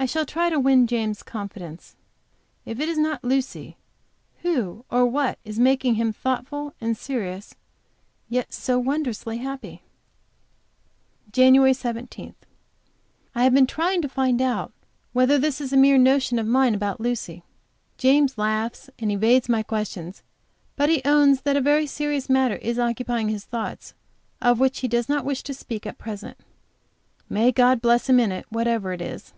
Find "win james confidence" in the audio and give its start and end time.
0.60-1.96